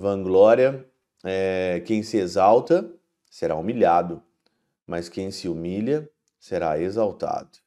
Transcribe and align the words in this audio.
Vanglória, 0.00 0.84
é, 1.22 1.82
quem 1.84 2.02
se 2.02 2.16
exalta 2.16 2.90
será 3.30 3.54
humilhado, 3.54 4.22
mas 4.86 5.08
quem 5.08 5.30
se 5.30 5.46
humilha 5.46 6.08
será 6.38 6.80
exaltado. 6.80 7.58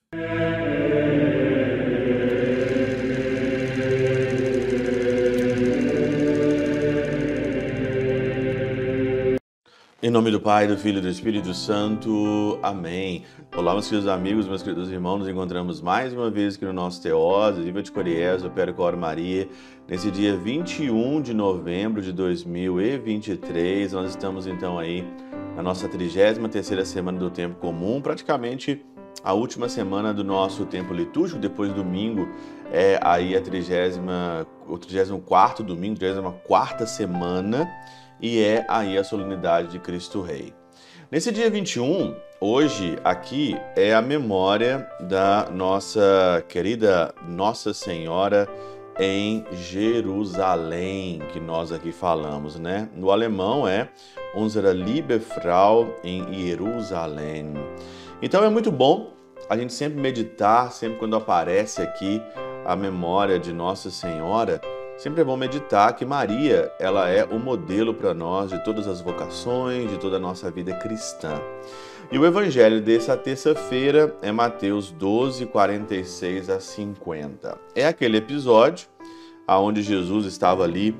Em 10.02 10.10
nome 10.10 10.32
do 10.32 10.42
Pai, 10.42 10.68
do 10.68 10.78
Filho 10.78 10.98
e 10.98 11.02
do 11.02 11.08
Espírito 11.08 11.54
Santo. 11.54 12.60
Amém. 12.62 13.24
Olá, 13.56 13.74
meus 13.74 13.88
queridos 13.88 14.10
amigos, 14.10 14.48
meus 14.48 14.64
queridos 14.64 14.90
irmãos. 14.90 15.20
Nos 15.20 15.28
encontramos 15.28 15.80
mais 15.80 16.12
uma 16.12 16.28
vez 16.32 16.56
aqui 16.56 16.66
no 16.66 16.74
nosso 16.74 17.00
Teose, 17.00 17.62
Viva 17.62 17.84
de 17.84 17.92
Coriés, 17.92 18.44
Opera 18.44 18.74
Cor 18.74 18.98
Maria. 18.98 19.48
Nesse 19.88 20.10
dia 20.10 20.36
21 20.36 21.22
de 21.22 21.36
novembro 21.36 22.02
de 22.02 22.12
2023, 22.12 23.94
nós 23.94 24.10
estamos 24.10 24.48
então 24.48 24.80
aí 24.80 25.08
na 25.56 25.62
nossa 25.62 25.88
33ª 25.88 26.84
semana 26.84 27.20
do 27.20 27.30
Tempo 27.30 27.60
Comum, 27.60 28.02
praticamente 28.02 28.84
a 29.24 29.34
última 29.34 29.70
semana 29.70 30.12
do 30.12 30.24
nosso 30.24 30.66
tempo 30.66 30.92
litúrgico, 30.92 31.40
depois 31.40 31.70
do 31.70 31.84
domingo 31.84 32.28
é 32.72 33.00
aí 33.04 33.36
a 33.38 33.42
30, 33.42 34.48
o 34.68 34.80
34 34.80 35.64
domingo, 35.64 36.00
34 36.00 36.88
semana 36.88 37.72
e 38.20 38.40
é 38.40 38.66
aí 38.68 38.98
a 38.98 39.04
solenidade 39.04 39.68
de 39.68 39.78
Cristo 39.78 40.24
Rei. 40.24 40.63
Nesse 41.14 41.32
dia 41.32 41.48
21, 41.48 42.16
hoje 42.42 42.98
aqui 43.04 43.56
é 43.76 43.94
a 43.94 44.02
memória 44.02 44.90
da 45.00 45.48
nossa 45.48 46.44
querida 46.50 47.14
Nossa 47.30 47.72
Senhora 47.72 48.50
em 49.00 49.46
Jerusalém, 49.52 51.22
que 51.32 51.40
nós 51.40 51.72
aqui 51.72 51.92
falamos, 51.92 52.58
né? 52.58 52.90
No 52.96 53.12
alemão 53.12 53.68
é 53.68 53.90
Unsere 54.36 54.74
liebe 54.74 55.20
Frau 55.20 55.88
em 56.04 56.48
Jerusalém. 56.48 57.54
Então 58.20 58.44
é 58.44 58.50
muito 58.50 58.72
bom 58.72 59.14
a 59.48 59.56
gente 59.56 59.72
sempre 59.72 60.02
meditar, 60.02 60.72
sempre 60.72 60.98
quando 60.98 61.16
aparece 61.16 61.80
aqui 61.80 62.24
a 62.66 62.76
memória 62.76 63.38
de 63.38 63.54
Nossa 63.54 63.92
Senhora, 63.92 64.60
Sempre 65.04 65.20
é 65.20 65.26
bom 65.26 65.36
meditar 65.36 65.94
que 65.98 66.06
Maria, 66.06 66.72
ela 66.80 67.10
é 67.10 67.26
o 67.26 67.38
modelo 67.38 67.94
para 67.94 68.14
nós 68.14 68.52
de 68.52 68.64
todas 68.64 68.88
as 68.88 69.02
vocações, 69.02 69.92
de 69.92 69.98
toda 69.98 70.16
a 70.16 70.20
nossa 70.20 70.50
vida 70.50 70.74
cristã. 70.76 71.42
E 72.10 72.18
o 72.18 72.26
evangelho 72.26 72.82
dessa 72.82 73.18
terça-feira 73.18 74.16
é 74.22 74.32
Mateus 74.32 74.92
12, 74.92 75.46
46 75.48 76.50
a 76.50 76.62
50. 76.62 77.60
É 77.76 77.86
aquele 77.86 78.16
episódio 78.16 78.88
aonde 79.46 79.82
Jesus 79.82 80.26
estava 80.26 80.64
ali, 80.64 80.96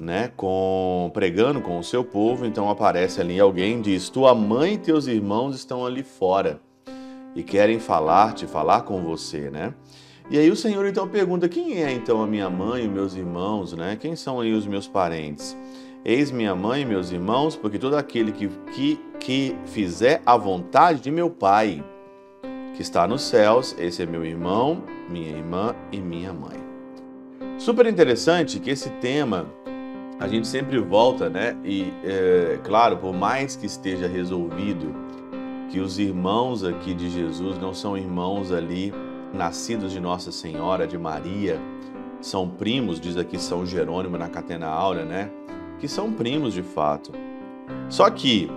né, 0.00 0.32
com 0.36 1.08
pregando 1.14 1.60
com 1.60 1.78
o 1.78 1.84
seu 1.84 2.02
povo, 2.02 2.44
então 2.44 2.68
aparece 2.68 3.20
ali 3.20 3.38
alguém 3.38 3.80
diz: 3.80 4.08
"Tua 4.08 4.34
mãe 4.34 4.74
e 4.74 4.78
teus 4.78 5.06
irmãos 5.06 5.54
estão 5.54 5.86
ali 5.86 6.02
fora 6.02 6.58
e 7.36 7.42
querem 7.44 7.78
falar-te, 7.78 8.48
falar 8.48 8.82
com 8.82 9.00
você", 9.04 9.48
né? 9.48 9.72
E 10.30 10.38
aí 10.38 10.50
o 10.50 10.56
Senhor 10.56 10.86
então 10.86 11.06
pergunta: 11.06 11.48
quem 11.48 11.82
é 11.82 11.92
então 11.92 12.22
a 12.22 12.26
minha 12.26 12.48
mãe 12.48 12.84
e 12.84 12.88
meus 12.88 13.14
irmãos, 13.14 13.72
né? 13.74 13.96
Quem 14.00 14.16
são 14.16 14.40
aí 14.40 14.52
os 14.52 14.66
meus 14.66 14.88
parentes? 14.88 15.56
Eis 16.04 16.30
minha 16.30 16.54
mãe 16.54 16.82
e 16.82 16.84
meus 16.84 17.10
irmãos, 17.10 17.56
porque 17.56 17.78
todo 17.78 17.96
aquele 17.96 18.30
que, 18.32 18.48
que, 18.74 19.00
que 19.18 19.56
fizer 19.64 20.22
a 20.26 20.36
vontade 20.36 21.00
de 21.00 21.10
meu 21.10 21.30
Pai, 21.30 21.82
que 22.74 22.82
está 22.82 23.06
nos 23.06 23.22
céus, 23.22 23.74
esse 23.78 24.02
é 24.02 24.06
meu 24.06 24.24
irmão, 24.24 24.82
minha 25.08 25.30
irmã 25.30 25.74
e 25.90 25.98
minha 25.98 26.32
mãe. 26.32 26.62
Super 27.58 27.86
interessante 27.86 28.60
que 28.60 28.70
esse 28.70 28.90
tema 28.90 29.46
a 30.20 30.28
gente 30.28 30.46
sempre 30.46 30.78
volta, 30.78 31.28
né? 31.28 31.56
E, 31.64 31.92
é, 32.04 32.58
claro, 32.62 32.96
por 32.98 33.12
mais 33.14 33.56
que 33.56 33.66
esteja 33.66 34.06
resolvido 34.06 34.94
que 35.70 35.80
os 35.80 35.98
irmãos 35.98 36.64
aqui 36.64 36.94
de 36.94 37.08
Jesus 37.10 37.58
não 37.58 37.72
são 37.72 37.96
irmãos 37.96 38.52
ali 38.52 38.92
nascidos 39.34 39.92
de 39.92 40.00
Nossa 40.00 40.30
Senhora, 40.32 40.86
de 40.86 40.96
Maria, 40.96 41.60
são 42.20 42.48
primos, 42.48 42.98
diz 42.98 43.16
aqui 43.16 43.38
São 43.38 43.66
Jerônimo 43.66 44.16
na 44.16 44.28
Catena 44.28 44.66
Áurea, 44.66 45.04
né? 45.04 45.30
Que 45.78 45.86
são 45.86 46.12
primos 46.12 46.54
de 46.54 46.62
fato. 46.62 47.12
Só 47.90 48.08
que 48.08 48.50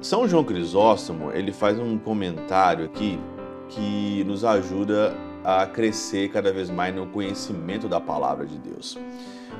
São 0.00 0.26
João 0.26 0.42
Crisóstomo, 0.42 1.30
ele 1.30 1.52
faz 1.52 1.78
um 1.78 1.96
comentário 1.96 2.84
aqui 2.84 3.20
que 3.68 4.24
nos 4.24 4.44
ajuda 4.44 5.14
a 5.44 5.66
crescer 5.66 6.30
cada 6.30 6.52
vez 6.52 6.70
mais 6.70 6.94
no 6.94 7.06
conhecimento 7.06 7.88
da 7.88 8.00
palavra 8.00 8.46
de 8.46 8.58
Deus. 8.58 8.98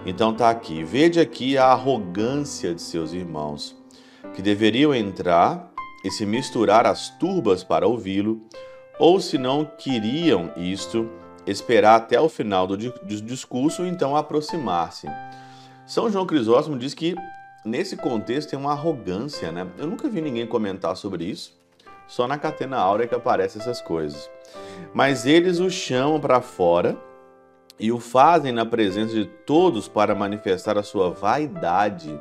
Então 0.05 0.35
tá 0.35 0.51
aqui, 0.51 0.83
vede 0.83 1.21
aqui 1.21 1.57
a 1.57 1.67
arrogância 1.67 2.75
de 2.75 2.83
seus 2.83 3.13
irmãos, 3.13 3.77
que 4.35 4.43
deveriam 4.43 4.95
entrar 4.95 5.71
e 6.05 6.11
se 6.11 6.27
misturar 6.27 6.87
às 6.87 7.11
turbas 7.11 7.63
para 7.63 7.87
ouvi-lo, 7.87 8.41
ou 9.03 9.19
se 9.19 9.37
não 9.37 9.65
queriam 9.65 10.53
isto, 10.57 11.11
esperar 11.45 11.97
até 11.97 12.21
o 12.21 12.29
final 12.29 12.69
do, 12.69 12.77
discurso 12.77 13.85
e 13.85 13.89
então 13.89 14.17
aproximar-se. 14.17 15.09
São 15.85 16.09
João 16.09 16.25
Crisóstomo 16.25 16.79
diz 16.79 16.95
que 16.95 17.17
nesse 17.65 17.97
contexto 17.97 18.51
tem 18.51 18.59
uma 18.61 18.71
arrogância, 18.71 19.51
né? 19.51 19.67
Eu 19.77 19.89
nunca 19.89 20.09
vi 20.09 20.21
ninguém 20.21 20.47
comentar 20.47 20.97
sobre 20.97 21.25
isso, 21.25 21.53
só 22.07 22.29
na 22.29 22.39
Catena 22.39 22.77
Áurea 22.77 23.09
que 23.09 23.15
aparecem 23.17 23.61
essas 23.61 23.83
coisas. 23.83 24.31
Mas 24.95 25.27
eles 25.27 25.59
o 25.59 25.69
chamam 25.69 26.21
para 26.21 26.41
fora 26.41 26.97
e 27.81 27.91
o 27.91 27.99
fazem 27.99 28.53
na 28.53 28.65
presença 28.65 29.15
de 29.15 29.25
todos 29.25 29.89
para 29.89 30.15
manifestar 30.15 30.79
a 30.79 30.83
sua 30.85 31.11
vaidade 31.11 32.21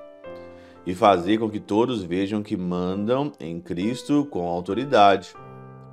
e 0.84 0.96
fazer 0.96 1.38
com 1.38 1.48
que 1.48 1.60
todos 1.60 2.02
vejam 2.02 2.42
que 2.42 2.58
mandam 2.58 3.32
em 3.40 3.62
Cristo 3.62 4.28
com 4.32 4.48
autoridade 4.48 5.36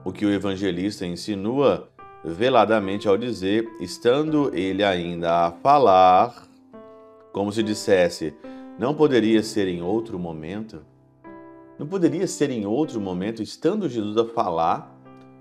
o 0.04 0.12
que 0.12 0.24
o 0.24 0.32
evangelista 0.32 1.06
insinua 1.06 1.88
veladamente 2.24 3.08
ao 3.08 3.16
dizer, 3.16 3.68
estando 3.80 4.50
ele 4.54 4.82
ainda 4.82 5.46
a 5.46 5.52
falar, 5.52 6.46
como 7.32 7.52
se 7.52 7.62
dissesse, 7.62 8.34
não 8.78 8.94
poderia 8.94 9.42
ser 9.42 9.68
em 9.68 9.82
outro 9.82 10.18
momento? 10.18 10.82
Não 11.78 11.86
poderia 11.86 12.26
ser 12.26 12.50
em 12.50 12.66
outro 12.66 13.00
momento, 13.00 13.42
estando 13.42 13.88
Jesus 13.88 14.16
a 14.16 14.24
falar, 14.24 14.92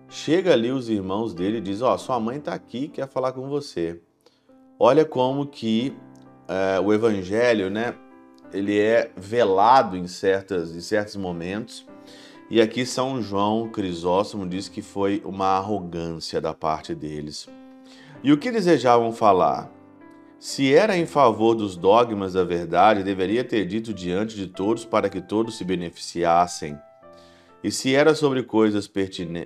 chega 0.08 0.54
ali 0.54 0.72
os 0.72 0.90
irmãos 0.90 1.34
dele 1.34 1.58
e 1.58 1.62
diz, 1.62 1.82
ó, 1.82 1.94
oh, 1.94 1.98
sua 1.98 2.20
mãe 2.20 2.38
está 2.38 2.54
aqui, 2.54 2.88
quer 2.88 3.08
falar 3.08 3.32
com 3.32 3.50
você. 3.50 4.00
Olha 4.80 5.04
como 5.04 5.48
que 5.48 5.96
é, 6.48 6.80
o 6.80 6.94
evangelho, 6.94 7.70
né, 7.70 7.96
ele 8.54 8.80
é 8.80 9.12
velado 9.16 9.98
em, 9.98 10.08
certas, 10.08 10.76
em 10.76 10.82
certos 10.82 11.16
momentos, 11.16 11.86
e 12.50 12.62
aqui 12.62 12.86
São 12.86 13.22
João 13.22 13.68
Crisóstomo 13.70 14.48
diz 14.48 14.70
que 14.70 14.82
foi 14.82 15.22
uma 15.26 15.48
arrogância 15.58 16.40
da 16.40 16.54
parte 16.54 16.96
deles. 16.96 17.50
E 18.24 18.32
o 18.32 18.38
que 18.38 18.52
desejavam 18.52 19.12
falar? 19.12 19.72
Se 20.40 20.74
era 20.74 20.96
em 20.96 21.06
favor 21.06 21.56
dos 21.56 21.76
dogmas 21.76 22.34
da 22.34 22.44
verdade, 22.44 23.04
deveria 23.04 23.44
ter 23.44 23.66
dito 23.66 23.94
diante 23.94 24.36
de 24.36 24.48
todos 24.48 24.86
para 24.86 25.10
que 25.10 25.20
todos 25.20 25.58
se 25.58 25.64
beneficiassem. 25.64 26.78
E 27.64 27.72
se 27.72 27.94
era 27.94 28.16
sobre 28.16 28.44
coisas 28.44 28.90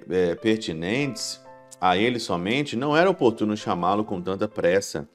é, 0.09 0.35
pertinentes 0.35 1.41
a 1.79 1.97
ele 1.97 2.19
somente, 2.19 2.75
não 2.75 2.95
era 2.95 3.09
oportuno 3.09 3.57
chamá-lo 3.57 4.03
com 4.03 4.21
tanta 4.21 4.47
pressa, 4.47 5.09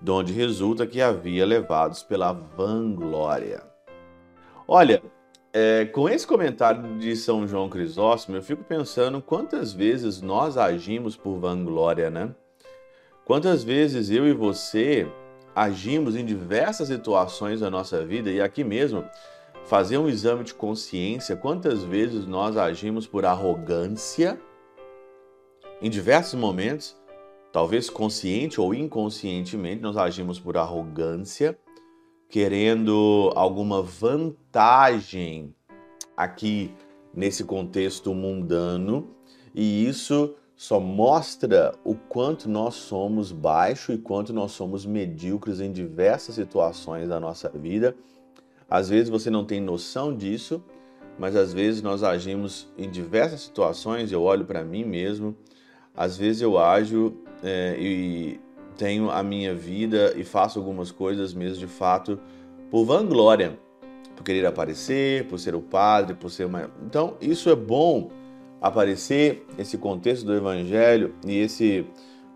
donde 0.00 0.32
resulta 0.32 0.86
que 0.86 1.00
havia 1.00 1.46
levados 1.46 2.02
pela 2.02 2.32
vanglória. 2.32 3.62
Olha, 4.66 5.02
é, 5.52 5.84
com 5.86 6.08
esse 6.08 6.26
comentário 6.26 6.98
de 6.98 7.16
São 7.16 7.46
João 7.46 7.68
Crisóstomo, 7.68 8.36
eu 8.36 8.42
fico 8.42 8.62
pensando 8.62 9.20
quantas 9.20 9.72
vezes 9.72 10.20
nós 10.20 10.56
agimos 10.56 11.16
por 11.16 11.38
vanglória, 11.38 12.08
né? 12.08 12.34
Quantas 13.24 13.64
vezes 13.64 14.10
eu 14.10 14.26
e 14.26 14.32
você 14.32 15.06
agimos 15.54 16.14
em 16.14 16.24
diversas 16.24 16.88
situações 16.88 17.60
da 17.60 17.70
nossa 17.70 18.04
vida 18.04 18.30
e 18.30 18.40
aqui 18.40 18.62
mesmo 18.62 19.04
fazer 19.64 19.98
um 19.98 20.08
exame 20.08 20.44
de 20.44 20.54
consciência, 20.54 21.36
quantas 21.36 21.82
vezes 21.82 22.26
nós 22.26 22.56
agimos 22.56 23.06
por 23.06 23.24
arrogância 23.24 24.40
em 25.82 25.90
diversos 25.90 26.34
momentos, 26.34 26.96
talvez 27.52 27.90
consciente 27.90 28.60
ou 28.60 28.74
inconscientemente, 28.74 29.82
nós 29.82 29.96
agimos 29.96 30.38
por 30.38 30.56
arrogância 30.56 31.58
querendo 32.30 33.32
alguma 33.34 33.82
vantagem 33.82 35.52
aqui 36.16 36.72
nesse 37.12 37.42
contexto 37.44 38.14
mundano, 38.14 39.10
e 39.54 39.84
isso 39.86 40.34
só 40.54 40.78
mostra 40.78 41.72
o 41.82 41.94
quanto 41.94 42.48
nós 42.48 42.74
somos 42.74 43.32
baixos 43.32 43.96
e 43.96 43.98
quanto 43.98 44.32
nós 44.32 44.52
somos 44.52 44.86
medíocres 44.86 45.60
em 45.60 45.72
diversas 45.72 46.34
situações 46.34 47.08
da 47.08 47.18
nossa 47.18 47.48
vida. 47.48 47.96
Às 48.68 48.88
vezes 48.88 49.08
você 49.08 49.30
não 49.30 49.44
tem 49.44 49.60
noção 49.60 50.14
disso, 50.14 50.62
mas 51.18 51.34
às 51.34 51.52
vezes 51.52 51.82
nós 51.82 52.04
agimos 52.04 52.70
em 52.78 52.88
diversas 52.88 53.40
situações. 53.40 54.12
Eu 54.12 54.22
olho 54.22 54.44
para 54.44 54.62
mim 54.62 54.84
mesmo, 54.84 55.34
às 55.96 56.16
vezes 56.16 56.42
eu 56.42 56.58
ajo 56.58 57.14
é, 57.42 57.76
e 57.80 58.40
tenho 58.76 59.10
a 59.10 59.22
minha 59.22 59.54
vida 59.54 60.14
e 60.16 60.24
faço 60.24 60.58
algumas 60.58 60.90
coisas 60.90 61.34
mesmo 61.34 61.58
de 61.58 61.66
fato 61.66 62.18
por 62.70 62.84
vanglória, 62.84 63.58
por 64.16 64.24
querer 64.24 64.46
aparecer, 64.46 65.26
por 65.26 65.38
ser 65.38 65.54
o 65.54 65.60
padre, 65.60 66.14
por 66.14 66.30
ser 66.30 66.44
uma. 66.44 66.70
Então, 66.84 67.16
isso 67.20 67.50
é 67.50 67.56
bom 67.56 68.10
aparecer, 68.60 69.46
esse 69.58 69.78
contexto 69.78 70.24
do 70.26 70.34
evangelho 70.34 71.14
e 71.26 71.38
esse 71.38 71.86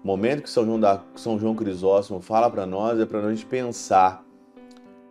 momento 0.03 0.43
que 0.43 0.51
São 0.51 0.65
João, 0.65 0.81
da, 0.81 1.03
São 1.15 1.39
João 1.39 1.55
Crisóstomo 1.55 2.21
fala 2.21 2.51
para 2.51 2.67
nós 2.67 2.99
é 2.99 3.07
para 3.07 3.29
gente 3.31 3.47
pensar 3.47 4.25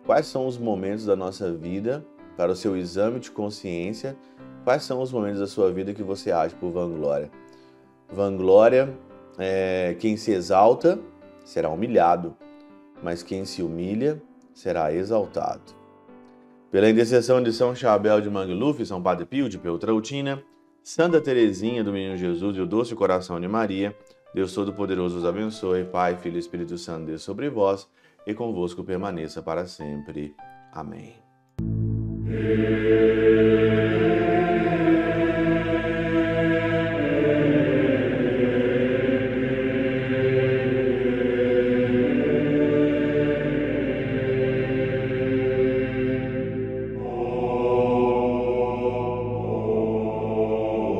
quais 0.04 0.26
são 0.26 0.46
os 0.46 0.58
momentos 0.58 1.06
da 1.06 1.16
nossa 1.16 1.52
vida 1.52 2.04
para 2.36 2.52
o 2.52 2.56
seu 2.56 2.76
exame 2.76 3.20
de 3.20 3.30
consciência, 3.30 4.16
quais 4.64 4.82
são 4.82 5.00
os 5.00 5.12
momentos 5.12 5.40
da 5.40 5.46
sua 5.46 5.72
vida 5.72 5.94
que 5.94 6.02
você 6.02 6.32
age 6.32 6.54
por 6.56 6.70
vanglória. 6.70 7.30
Vanglória 8.12 8.96
é 9.38 9.96
quem 9.98 10.16
se 10.16 10.32
exalta 10.32 10.98
será 11.44 11.68
humilhado, 11.68 12.36
mas 13.02 13.22
quem 13.22 13.44
se 13.44 13.62
humilha 13.62 14.20
será 14.52 14.92
exaltado. 14.92 15.72
Pela 16.70 16.90
intercessão 16.90 17.42
de 17.42 17.52
São 17.52 17.74
Chabel 17.74 18.20
de 18.20 18.28
Mangluf, 18.28 18.84
São 18.84 19.00
Padre 19.00 19.26
Pio 19.26 19.48
de 19.48 19.58
Peltrautina, 19.58 20.42
Santa 20.82 21.20
Teresinha 21.20 21.84
do 21.84 21.92
Menino 21.92 22.16
Jesus 22.16 22.56
e 22.56 22.60
o 22.60 22.66
Doce 22.66 22.94
Coração 22.94 23.40
de 23.40 23.46
Maria, 23.46 23.96
Deus 24.34 24.52
Todo-Poderoso 24.52 25.18
os 25.18 25.24
abençoe, 25.24 25.84
Pai, 25.84 26.16
Filho 26.16 26.36
e 26.36 26.40
Espírito 26.40 26.76
Santo, 26.76 27.06
Deus 27.06 27.22
sobre 27.22 27.48
vós 27.48 27.88
e 28.26 28.34
convosco 28.34 28.82
permaneça 28.82 29.40
para 29.40 29.66
sempre. 29.66 30.34
Amém. 30.72 31.14